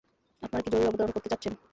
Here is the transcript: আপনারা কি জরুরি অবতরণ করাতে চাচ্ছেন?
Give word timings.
আপনারা 0.41 0.63
কি 0.63 0.69
জরুরি 0.71 0.87
অবতরণ 0.89 1.11
করাতে 1.13 1.29
চাচ্ছেন? 1.31 1.53